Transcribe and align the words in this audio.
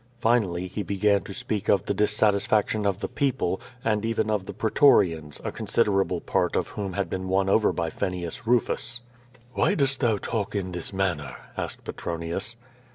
Finally, 0.17 0.65
he 0.65 0.81
began 0.81 1.21
to 1.21 1.31
speak 1.31 1.69
of 1.69 1.85
the 1.85 1.93
dissatisfaction 1.93 2.87
of 2.87 3.01
the 3.01 3.07
people, 3.07 3.61
and 3.85 4.03
even 4.03 4.31
of 4.31 4.47
the 4.47 4.51
pretorians, 4.51 5.39
a 5.43 5.51
considerable 5.51 6.19
part 6.19 6.55
of 6.55 6.69
whom 6.69 6.93
had 6.93 7.07
been 7.07 7.27
won 7.27 7.47
over 7.47 7.71
by 7.71 7.91
Fenius 7.91 8.47
Rufus. 8.47 9.01
"Why 9.53 9.75
dost 9.75 9.99
thou 9.99 10.17
talk 10.17 10.55
in 10.55 10.71
this 10.71 10.91
manner?" 10.91 11.35
asked 11.55 11.83
Petronius. 11.83 12.55